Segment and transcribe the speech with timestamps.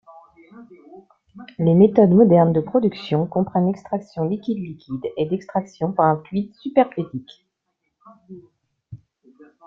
[1.59, 7.45] Les méthodes modernes de production comprennent l'extraction liquide-liquide et d'extraction par un fluide supercritique.